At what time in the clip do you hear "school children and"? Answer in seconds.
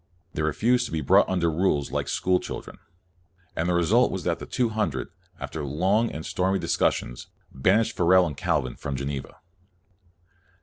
2.07-3.69